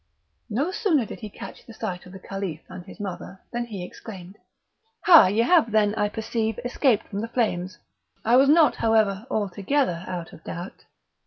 No 0.49 0.71
sooner 0.71 1.05
did 1.05 1.19
he 1.19 1.29
catch 1.29 1.63
sight 1.71 2.07
of 2.07 2.11
the 2.11 2.17
Caliph 2.17 2.61
and 2.69 2.83
his 2.83 2.99
mother 2.99 3.39
than 3.51 3.65
he 3.65 3.83
exclaimed, 3.83 4.35
"Hah! 5.05 5.27
you 5.27 5.43
have 5.43 5.69
then, 5.71 5.93
I 5.93 6.09
perceive, 6.09 6.59
escaped 6.65 7.07
from 7.09 7.21
the 7.21 7.27
flames; 7.27 7.77
I 8.25 8.35
was 8.37 8.49
not, 8.49 8.77
however, 8.77 9.27
altogether 9.29 10.03
out 10.07 10.33
of 10.33 10.43
doubt." 10.43 10.85